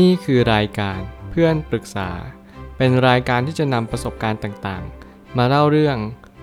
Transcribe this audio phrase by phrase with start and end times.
[0.00, 2.10] นี่คือรายการเพื่อนปรึกษา
[2.76, 5.96] เป็นรายการที่จะนำประสบการณ์ต่างๆ มาเล่าเรื่อง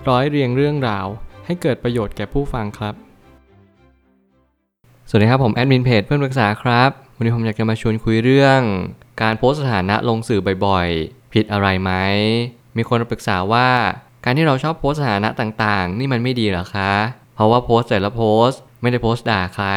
[0.08, 1.06] ร้อยเรียงเรื่องราว
[1.46, 2.94] ให้เกิดประโยชน์แก่ผู้ฟังครับ
[5.08, 8.60] สวัสดีครับผมแอดมินเพจเพื่อนปรึกษาครับ วันนี้ผมอยากจะมาชวนคุยเรื่อง
[9.22, 11.92] การโพสต์สถานะลงสื่อบ่อยๆ ผิดอะไรไหม
[12.76, 13.68] มีคนปรึกษาว่า
[14.24, 16.92] การที่เราชอบโพสต์สถานะต่างๆ นี่มันไม่ดีหรอคะ
[17.34, 19.68] เพราะว่าโพสต์แต่ละโพสต์ไม่ได้โพสต์ด่าใคร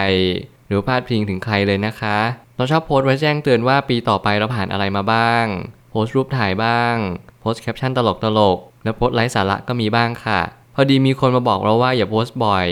[0.68, 2.20] หรือพาดพิงถึงใครเลยนะคะ
[2.58, 5.46] เราชอบโพสต์ไว้แจ้งเตือนว่าปีต่อไปเราผ่านอะไรมาบ้าง
[5.90, 6.96] โพสต์รูปถ่ายบ้าง
[7.40, 8.00] โพสต์แคปชั่นต
[8.40, 10.40] ลกๆแล้วโพสต์ไร้สาระก็มีบ้างค่ะ
[10.76, 12.68] พอดีมีคนมาบอกเราว่าอย่าโพสต์บ่อย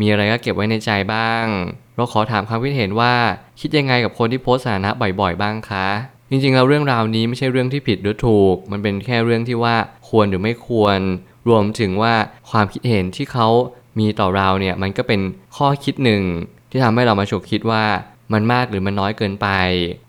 [0.00, 1.44] มีอะไรก็เก็บไว้ในใจบ้าง
[1.96, 3.14] เราขอถามความคิดเห็นว่า
[3.60, 5.86] คิดยังไงกับคนที่โพสต์สถานะบ่อยๆ บ้างคะ
[6.30, 9.76] จริงๆแล้วเรื่องราวนี้ไม่ใช่เรื่องที่ผิดหรือถูก มันเป็นแค่เรื่องที่ว่า
[10.08, 10.98] ควรหรือไม่ควร
[11.48, 12.14] รวมถึงว่า
[12.50, 13.48] ความคิดเห็นที่เขา
[13.98, 15.20] มีต่อเราเนี่ยมันก็เป็น
[15.56, 16.22] ข้อคิดหนึ่ง
[16.70, 17.84] ที่ทำให้เรามาฉุกคิดว่า
[18.32, 19.48] มันมากหรือมันน้อยเกินไป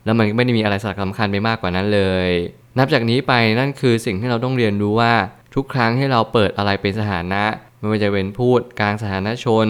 [0.04, 2.30] แล้วมันไม่ได้มีอะไรสำคัญไปมากกว่านั้นเลย
[2.78, 5.12] นับจากนี้ไปนั่นคือสิ่งที่เราต้องเรียนรู้ว่า
[5.54, 7.44] ทุกครั้งที่เราเปิดอะไรเป็นสถานะ
[7.78, 9.68] ไม่ว่าจะเป็นพูดกลางสถานะชน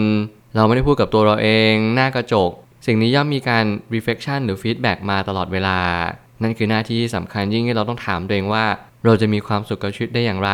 [0.55, 2.51] เราไม่ได้พูดกับตัวเราเอง หน้ากระจก
[2.85, 5.79] สิ่งนี้ย่อมมีการ reflection หรือ feedback มาตลอดเวลา
[6.43, 8.65] นั่นคือหน้าที่สำคัญยิ่งที่เราต้องถามตัวเองว่า
[9.05, 10.51] เราจะมีความสุขกับชีวิตได้อย่างไร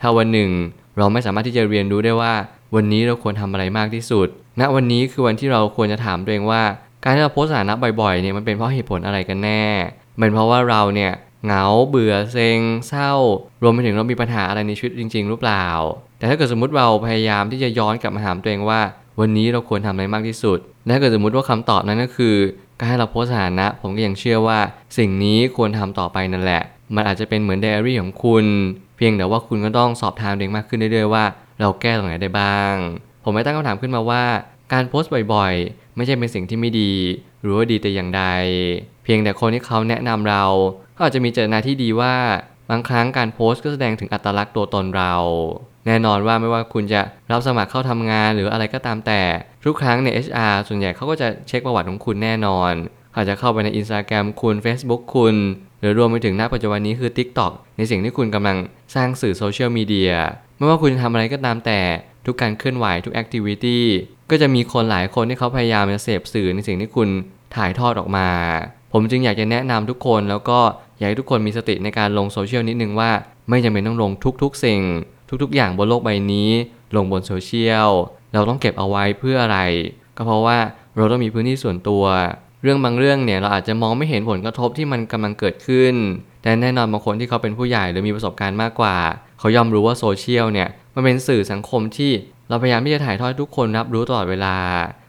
[0.00, 0.50] ถ้าวันหนึ่ง
[0.98, 2.34] เราไม่สามารถที่จะเรียนรู้ได้ว่า
[2.74, 4.28] วันนี้เราควรทำอะไรมากที่สุด
[4.60, 6.62] ณวันนี้คือวันที่เราควรจะถามตัวเองว่า
[7.04, 9.64] การที่เราโพสสถานะบ่อยๆเนี่ยมันเป็นเพราะเหตุผลอะไรกันแน่
[10.18, 11.12] เป็นเพราะว่าเราเนี่ย
[11.44, 13.12] เหงาเบื่อเซ็งเศร้า
[13.62, 15.66] รวมไปถึงเรามีปัญหาอะไรในชีวิตจริง ๆ หรือเปล่า
[16.18, 18.80] แต่ถ้าเกิดสมมติเราพยายามที่จะย้อนกลับมาถามตัวเองว่า
[19.20, 22.36] วันนี้เราควรทำอะไรมากที่สุดและถ้าเกิดสมมติว่าคำตอบนั้นก็คือ
[22.78, 24.58] การให้เราโพสสถานะ ผมก็ยังเชื่อว่า
[24.98, 26.62] สิ่งนี้ควรทำต่อไปนั่นแหละ
[26.94, 28.44] มันอาจจะเป็นเหมือนไดอารี่ของคุณ
[28.96, 31.24] เพียงแต่ว่าคุณก็ต้องสอบถามตัวเองมากขึ้นเรื่อยๆว่า
[31.60, 32.74] เราแก้ตรงไหนได้บ้าง
[33.24, 34.24] ผมไม่ตั้งคำถามขึ้นมาว่า
[34.72, 36.92] การโพสต์บ่อยๆ ไม่ใช่เป็นสิ่งที่ไม่ดี
[37.42, 38.24] หรือว่าดีแต่อย่างใด
[39.04, 40.44] เพียงแต่คนที่เขาแนะนำเรา
[40.96, 42.14] ก็อาจจะมีเจตนาที่ดีว่า
[42.70, 45.14] บางครั้งการโพสต์ก็แสดงถึงอัตลักษณ์ตัวตนเรา
[45.86, 47.00] แน่นอนว่าไม่ว่าคุณจะ
[47.30, 49.22] รับสมัครเข้าทำงานหรืออะไรก็ตามแต่
[49.64, 52.72] ทุกครั้งใน HR ส่วนใหญ่เขาก็จะเช็คประวัติของคุณแน่นอน
[53.16, 55.36] อาจจะเข้าไปใน Instagram คุณ Facebook คุณ
[55.80, 58.56] หรือรวมไปถึงณปัจจุบันนี้คือ TikTok ในสิ่งที่คุณกำลัง
[58.94, 60.12] สร้างสื่อโซเชียลมีเดีย
[60.62, 61.80] ไม่ว่าคุณจะทำอะไรก็ตามแต่
[62.26, 63.84] ทุกการเคลื่อนไหวทุก activity
[64.30, 67.08] ก็จะมีคนหลายคนที่เขาพยายามจะเสพสื่อในสิ่งที่คุณ
[67.56, 68.28] ถ่ายทอดออกมา
[68.92, 70.58] ผมจึงอยากจะแนะนำทุกคนแล้วก็
[70.98, 73.10] อยากให้ทุกคนมีสติในการลงโซเชียลนิดนึงว่า
[73.48, 74.10] ไม่จำเป็นต้องลง
[74.42, 74.80] ทุกๆ สิ่ง
[75.42, 76.50] ทุกๆ อย่างบนโลกใบนี้
[76.96, 77.90] ลงบนโซเชียล
[78.34, 79.58] เราต้องเก็บเอาไว้เพื่ออะไร
[80.16, 80.58] ก็เพราะว่า
[80.96, 82.04] เราต้องมีพื้นที่ส่วนตัว
[82.62, 85.94] เรื่องบางเรื่องเนี่ยเราอาจจะมองไม่เห็นผลกระทบที่มันกำลังเกิดขึ้น
[86.42, 88.96] แต่แน่นอนบางคนที่เขาเป็นผู้ใหญ่หรือมีประสบการณ์มากกว่า
[89.42, 92.12] เขายอมรู้ว่าโซเชียลเนี่ยมันเป็นสื่อสังคมที่
[92.48, 94.56] เราพยายามที่จะถ่ายทอดทุกคนรับรู้ตลอดเวลา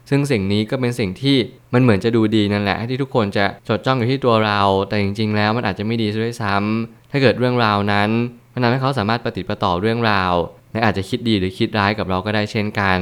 [0.10, 1.38] ซึ่งสิ่งนี้ก็เป็นสิ่งที่
[1.74, 8.10] มันเหมือนจะดูดีนั่นแหละที่ทุกคนจะจดจ้องอยู่ที่ตัวเรา แต่จริง ๆ แล้วมันอาจจะไม่ดีซะด้วยซ้ำถ้าเกิดเรื่องราวนั้น
[8.54, 10.34] มันทำให้เขาสามารถปฏิประต่อเรื่องราว
[10.74, 13.00] และอาจจะคิดดีหรือคิดร้ายกับเราก็ได้เช่นกัน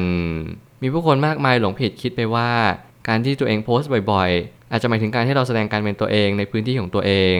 [0.82, 2.50] มีผู้คนมากมายหลงผิดคิดไปว่า
[3.08, 7.38] การที่ตัวเองโพสต์บ่อย ๆ อาจจะหมายถึงการที่เราแสดงการเป็นตัวเองในพื้นที่ของตัวเอง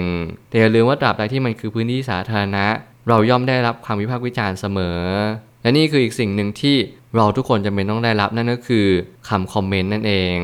[0.50, 2.66] แต่อย่าลืมว่าตราบใดที่มันคือพื้นที่สาธารณะ
[3.10, 5.00] เราย่อมได้รับความวิพากษ์วิจารณ์เสมอ
[5.62, 6.76] และนี่คืออีกสิ่งหนึ่งที่
[7.16, 8.88] เราทุกคนจำเป็นต้องได้รับนั่นก็คือ
[9.30, 10.36] คำคอมเมนต์นั่นเอง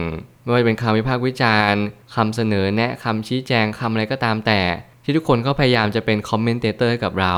[0.44, 1.82] ไม่ว่าจะเป็นคำวิพากษ์วิจารณ์
[2.16, 4.62] คำเสนอแนะคำชี้แจงคำอะไรก็ตามแต่
[5.04, 7.36] ที่ทุกคนก็พยายามจะเป็น commentator กับเรา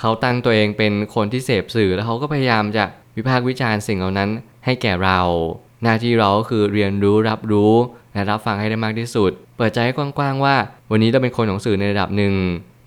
[0.00, 2.84] เขาตั้งตัวเองเป็นคนที่เสพสื่อแล้วเขาก็พยายามจะ
[3.16, 4.30] วิพากษ์วิจารณ์สิ่งเหล่านั้น
[4.64, 5.20] ให้แก่เรา
[5.82, 7.72] หน้าที่เราก็คือเรียนรู้รับรู้
[8.12, 10.56] และรับฟังให้ได้มากที่สุด เปิดใจให้กว้างๆว่า
[10.90, 12.34] วันนี้เราเป็นคนของสื่อในระดับหนึ่ง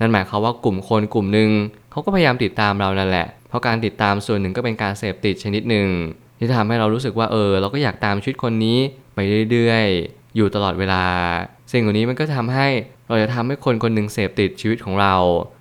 [0.04, 1.50] นั่นหมายความว่ากลุ่มคนกลุ่มหนึ่ง
[1.92, 5.88] เขาก็พยายามติดตามเรานั่นแหละ เพราะการติดตามส่วนหนึ่งก็เป็นการเสพติดชนิดหนึ่ง
[6.40, 8.78] ที่ทำให้เรารู้สึกว่าเออ เราก็อยากตามชีวิตคนนี้
[9.16, 9.20] ไป
[9.52, 11.04] เรื่อยๆ อยู่ตลอดเวลา
[11.72, 12.68] สิ่งเหล่านี้มันก็ทำให้
[13.08, 15.16] เราจะทำให้คนคนหนึ่งเสพติดชีวิตของเรา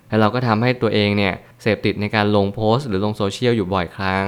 [0.09, 4.27] และเราก็ทำให้ตัวเองเนี่ยเสพติดในการลงโพสต์ หรือลงโซเชียลอยู่บ่อยครั้ง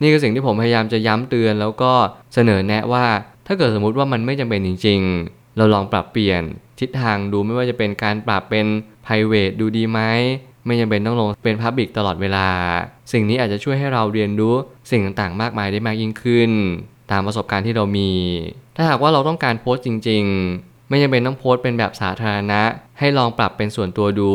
[0.00, 1.92] นี่คือสิ่งที่ผมพยายามจะย้ำเตือนแล้วก็
[2.34, 3.06] เสนอแนะว่า
[3.46, 6.42] ถ้าเกิดสมมุติว่ามันไม่จำเป็นจริง ๆ เราลองปรับเปลี่ยน
[6.80, 8.66] ทิศทางดูไม่ว่าจะเป็นการปรับเป็น
[9.06, 10.00] private ดูดีไหม
[10.66, 12.48] ไม่จำเป็นต้องลงเป็น Public ตลอดเวลา
[13.12, 14.54] สิ่งนี้อาจจะช่วยให้เราเรียนรู้
[14.90, 16.50] สิ่งต่างๆ มากมายได้มากยิ่งขึ้น
[17.10, 18.10] ตามประสบการณ์ที่เรามี
[18.76, 20.24] ถ้าหากว่าเราต้องการโพสต์จริง
[20.56, 22.62] ๆ ไม่จำเป็นต้องโพสต์เป็นแบบสาธารณะ
[22.98, 24.32] ให้ลองปรับเป็นส่วนตัวดู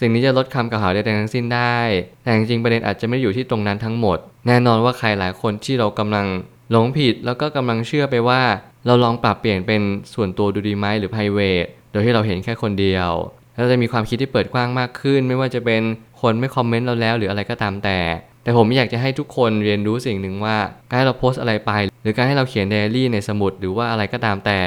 [0.00, 1.78] สิ่งนี้จะลดคำกล่าวหาใดๆทั้งสิ้นได้
[2.22, 6.26] แต่จริงๆประเด็นอาจจะไม่อยู่ที่ตรงนั้นทั้งหมด แน่นอนว่าใครหลายคนที่เรากำลัง
[6.70, 8.42] หลงผิดแล้วก็กำลังเชื่อไปว่า
[8.86, 9.82] เราลองปรับเปลี่ยนเป็น
[10.14, 13.10] ส่วนตัวดูดีไหมหรือ private โดยที่เราเห็นแค่คนเดียว
[13.56, 15.82] เราจะมีความคิดที่เปิดกว้างมากขึ้น ไม่ว่าจะเป็น
[16.20, 17.98] คนไม่คอมเมนต์เราแล้วหรืออะไรก็ตามแต่
[18.44, 20.56] แต่ผมอยากจะให้ทุกคนเรียนรู้สิ่งหนึ่งว่า
[20.88, 21.72] การให้เราโพสต์อะไรไป
[22.02, 24.60] หรือการให้เราเขียนไดอารี่ในสมุดหรือว่าอะไรก็ตามแต่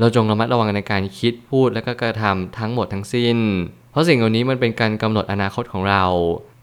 [0.00, 3.38] เราจงระมัดระวังในการคิดพูดและก็กระทำทั้งหมดทั้งสิ้น
[3.92, 6.04] เพราะสิ่งเหล่านี้มันเป็นการกำหนดอนาคตของเรา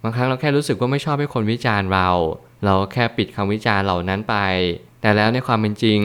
[0.03, 2.09] บางครั้งเราแค่รู้สึกว่าไม่ชอบให้คนวิจารณ์เรา
[2.65, 4.35] เราแค่ปิดคำวิจารณ์เหล่านั้นไป
[5.01, 6.01] แต่แล้วในความเป็นจริง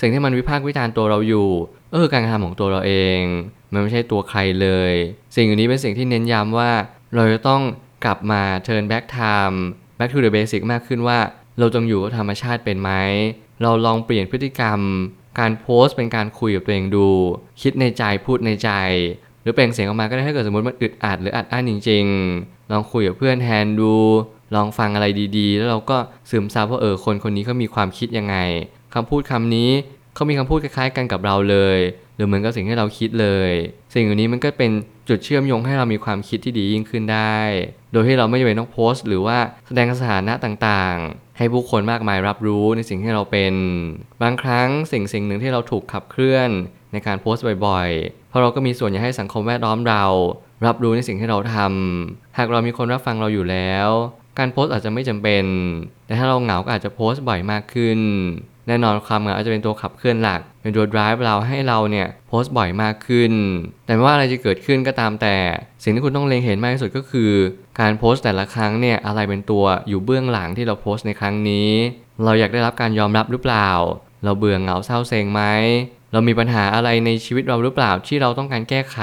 [0.00, 1.48] สิ่งที่มันวิพากษ์วิจารณ์ตัวเราอยู่
[1.92, 3.20] ก็คือการกระทำของตัวเราเอง
[3.72, 4.92] มันไม่ใช่ตัวใครเลย
[5.34, 6.70] สิ่งเหล่านี้เป็นสิ่งที่เน้นย้ำว่า
[7.14, 7.62] เราจะต้อง
[8.04, 9.56] กลับมา turn back time
[9.98, 11.18] back to the basic มากขึ้นว่า
[11.58, 12.90] เราจงอยู่กับธรรมชาติเป็นไหม
[13.62, 14.80] เราลองเปลี่ยนพฤติกรรม
[15.38, 17.08] การโพสต์เป็นการคุยกับตัวเองดู
[17.62, 18.70] คิดในใจพูดในใจ
[19.42, 22.04] หรือเปล่งเสียงออกมาก็ได้ถ้าเกิดสมมติมันอึดอัดหรืออัดอั้นจริง
[22.38, 23.94] ๆ ลองคุยกับเพื่อนแทนดู
[24.54, 25.06] ลองฟังอะไร
[25.38, 25.98] ดี ๆ แล้วเราก็
[26.30, 28.36] ซึมซับว่าเออคนคนนี้เขามีความคิดยังไง
[28.94, 29.70] คำพูดคำนี้
[30.14, 31.78] เขามีคำพูดคล้ายๆกันกับเราเลย
[32.16, 33.50] หรือเหมือนกับสิ่งที่เราคิดเลย
[33.94, 34.70] สิ่งเหล่านี้มันก็เป็น
[35.08, 37.38] จุดเชื่อมโยงให้เรามีความคิดที่ดียิ่งขึ้นได้
[37.92, 43.54] โดยที่เราไม่จำเป็นต้องโพสต์ หรือว่าแสดงสถานะต่างๆ ให้ผู้คนมากมายรับรู้ในสิ่งที่เราเป็น
[44.22, 46.50] บางครั้งสิ่งสิ่งหนึ่งที่เราถูกขับเคลื่อน
[46.92, 50.04] ในการโพสต์บ่อยๆ เพราะเราก็มีส่วนอยากให้สังคมแวดล้อมเรา
[50.66, 53.88] รับรู้ในสิ่งที่เราทำหากเรามีคนรับฟังเราอยู่แล้ว
[54.38, 55.44] การโพสต์อาจจะไม่จำเป็น
[56.06, 57.98] แต่ถ้าเราเหงาก็อาจจะโพสต์บ่อยมากขึ้น
[58.68, 63.32] แน่นอนความเหงาอาจจะเป็นตัวขับเคลื่อนหลัก เป็นตัว drive เราให้เราเนี่ยโพสต์บ่อยมากขึ้น
[63.86, 65.36] แต่ไม่ว่าอะไรจะเกิดขึ้นก็ตามแต่
[65.82, 67.30] สิ่งที่คุณต้องเล็งเห็นมากที่สุดก็คือ
[67.80, 71.70] การโพสต์แต่ละครั้งเนี่ยอะไรเป็นตัวอยู่เบื้องหลังที่เราโพสต์ในครั้งนี้
[72.24, 73.70] เราอยากได้รับการยอมรับหรือเปล่า
[74.24, 75.42] เราเบื่อเหงาเศร้าเซ็งไหม
[76.12, 78.98] เรามีปัญหาอะไรในชีวิตเราหรือเปล่าที่เราต้องการแก้ไข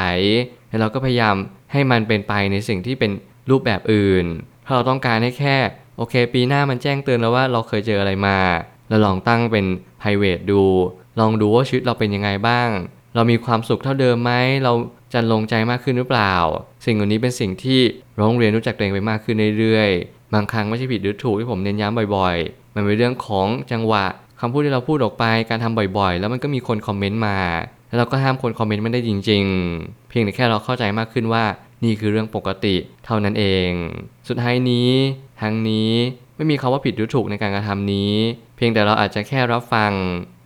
[0.70, 1.36] แล้วเราก็พยายาม
[1.72, 3.12] ให้มันเป็นไปในสิ่งที่เป็น
[3.50, 4.26] รูปแบบอื่น
[4.74, 5.56] เราต้องการให้แค่
[5.98, 8.38] โอเค ปีหน้ามันแจ้งเตือนแล้วว่าเราเคยเจออะไรมา
[8.90, 9.66] เราลองตั้งเป็น
[10.02, 10.62] private ดู
[11.20, 12.70] ลองดูว่าชีวิตเราเป็นยังไงบ้าง
[13.16, 14.32] เรามีความสุขเท่าเดิมไหม
[14.64, 14.74] เรา
[15.14, 16.34] จะลงใจมากขึ้นหรือเปล่า
[16.86, 17.80] สิ่งเหล่านี้เป็นสิ่งที่
[18.14, 24.06] เราต้องเรียนรู้จักตัวเองไปมากขึ้นเรื่อยๆบางครั้งไม่ใช่ผิดหรือถูกที่ผมเน้นย้ำบ่อยๆ มันเป็นเรื่องของจังหวะ
[24.40, 27.40] คำพูดที่เราพูดออกไปการทำบ่อยๆ แล้วมันก็มีคนคอมเมนต์มา
[27.88, 29.44] แล้วเราก็ห้ามคนคอมเมนต์ไมันได้จริง
[29.76, 31.44] ๆ เพียงแต่แค่เราเข้าใจมากขึ้นว่า
[31.84, 32.76] นี่คือเรื่องปกติ
[33.06, 33.70] เท่านั้นเอง
[34.28, 34.90] สุดท้ายนี้
[35.42, 35.92] ทั้งนี้
[36.36, 38.14] ไม่มีคาว่าผิดหรือถูกในการกระทำนี้
[38.56, 39.92] เพียงแต่เราอาจจะแค่รับฟัง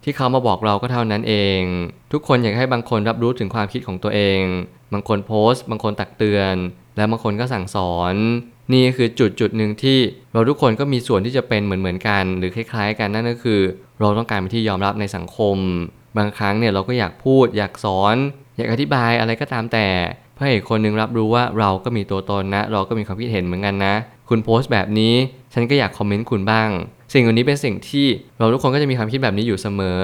[0.04, 1.62] ที่เขามาบอกเราก็เท่านั้นเอง
[2.12, 4.42] ทุกคนอยากให้บางคนรับรู้ถึงความคิดของตัวเอง
[4.94, 6.56] บางคนโพสต์ บางคนตักเตือน
[6.98, 8.16] และบางคนก็สั่งสอน
[8.74, 10.00] นี่คือจุดจุดหนึ่งที่
[10.34, 13.62] เราทุกคนก็มีส่วนที่จะเป็นเหมือนเหมือนกัน หรือคล้ายๆ กันนั่นก็คือ
[14.00, 15.58] เราต้องการเป็นที่ยอมรับในสังคม
[16.18, 18.16] บางครั้งเนี่ยเราก็อยากพูด อยากสอน
[18.58, 19.88] อยากอธิบายอะไรก็ตามแต่
[20.40, 23.96] พื่อให้อีกคนนึงรับรู้ว่าเราก็มีตัวตนนะ เราก็มีความคิดเห็นเหมือนกันนะ
[24.30, 25.14] คุณโพสต์แบบนี้
[25.54, 26.70] ฉันก็อยากคอมเมนต์คุณบ้าง
[27.14, 28.08] สิ่งเหล่านี้เป็นสิ่งที่
[28.40, 30.02] เราทุกคนก็จะมีความคิดแบบนี้อยู่เสมอ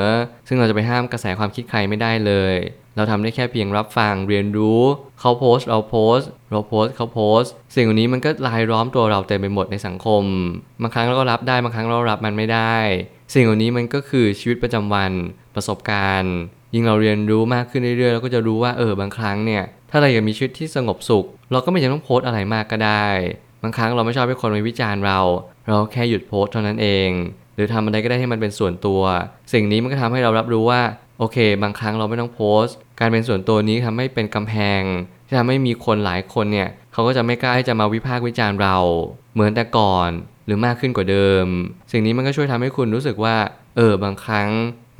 [0.47, 2.55] ซึ่งเราจะไปห้ามกระแสความคิดใครไม่ได้เลย
[2.95, 4.81] เราทำได้แค่เพียงรับฟังเรียนรู้
[5.19, 10.23] เขาโพสต์เราโพสต์ เราโพสต์เขาโพสต์ สิ่งเหล่านี้มันก็ลายล้อมตัวเราเต็มไปหมดในสังคม
[10.81, 12.75] บางครั้งเราก็รับได้บางครั้งเรารับมันไม่ได้
[13.33, 15.11] สิ่งเหล่านี้มันก็คือชีวิตประจำวัน
[15.55, 16.35] ประสบการณ์
[16.73, 19.63] ยิ่งเราเรียนรู้มากขึ้นเรื่อยๆเราก็จะรู้ว่าเออบางครั้งเนี่ย
[19.95, 23.07] ถ้าเราอยากมีชีวิตที่สงบสุข เราก็ไม่จำต้องโพสอะไรมากก็ได้
[23.63, 25.19] บางครั้งเราไม่ชอบให้คนมาวิจารณ์เรา
[25.67, 27.09] เราแค่หยุดโพสเท่านั้นเอง
[27.55, 29.01] หรือทำอะไรก็ได้ให้มันเป็นส่วนตัว
[29.53, 30.81] สิ่งนี้มันก็ทำให้เรารับรู้ว่า
[31.19, 34.81] โอเค บางครั้งเราไม่ต้องโพสต์ การเป็นส่วนตัวนี้ทำให้เป็นกำแพง
[35.27, 38.77] ที่ทำให้มีคนหลายคนเนี่ยเขาก็จะไม่กล้าที่จะมาวิพากษ์วิจารณ์เรา
[39.33, 40.09] เหมือนแต่ก่อน
[40.45, 41.45] หรือมากขึ้นกว่าเดิม
[41.91, 43.35] สิ่งนี้มันก็ช่วยทำให้คุณรู้สึกว่า
[43.77, 44.49] เออบางครั้ง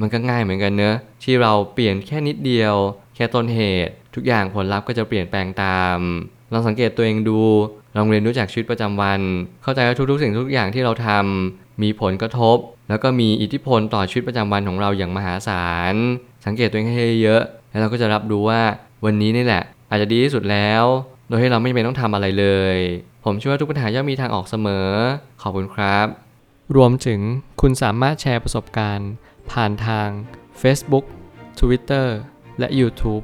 [0.02, 2.76] มันก็ง่ายเหมือนกันเนอะที่เราเปลี่ยนแค่นิดเดียว
[3.16, 5.98] แค่ต้นเหตุ ทุกอย่างผลลัพธ์ก็จะเปลี่ยนแปลงตาม
[6.54, 7.40] ลองสังเกตตัวเองดู
[7.98, 9.22] ลองเรียนรู้จากชีวิตประจำวัน
[9.64, 12.58] เข้าใจว่าทุกๆ สิ่งทุกอย่างที่เราทำมีผลกระทบ
[12.90, 15.96] แล้วก็มีอิทธิพลต่อชีวิตประจำวันของเราอย่างมหาศาล
[16.46, 18.62] สังเกตตัวเองให้เยอะ แล้วเราก็จะรับรู้ว่า
[19.06, 20.84] วันนี้นี่แหละ อาจจะดีที่สุดแล้ว
[21.28, 22.78] โดยที่เราไม่จำเป็นต้องทำอะไรเลย
[23.26, 24.90] ผมเชื่อว่าทุกปัญหาย่อมมีทางออกเสมอ
[25.42, 26.08] ขอบคุณครับ
[26.76, 27.20] รวมถึง
[27.62, 29.12] คุณสามารถแชร์ประสบการณ์
[29.52, 30.08] ผ่านทาง
[30.62, 31.06] Facebook
[31.60, 32.08] Twitter
[32.60, 33.24] และ YouTube